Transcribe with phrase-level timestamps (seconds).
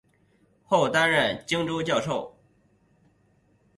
[0.65, 2.35] 后担任琼州教授。